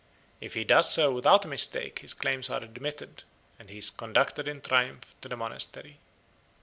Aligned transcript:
If 0.39 0.55
he 0.55 0.63
does 0.63 0.89
so 0.91 1.13
without 1.13 1.45
a 1.45 1.47
mistake 1.47 1.99
his 1.99 2.15
claims 2.15 2.49
are 2.49 2.63
admitted, 2.63 3.21
and 3.59 3.69
he 3.69 3.77
is 3.77 3.91
conducted 3.91 4.47
in 4.47 4.61
triumph 4.61 5.13
to 5.21 5.29
the 5.29 5.37
monastery. 5.37 5.99